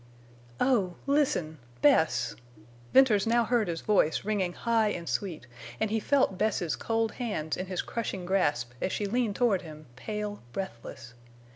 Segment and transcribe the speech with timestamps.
[0.59, 0.95] "Oh!
[1.05, 1.59] Listen!
[1.83, 2.35] Bess!"
[2.91, 5.45] Venters now heard his voice ringing high and sweet,
[5.79, 9.85] and he felt Bess's cold hands in his crushing grasp as she leaned toward him
[9.95, 11.13] pale, breathless.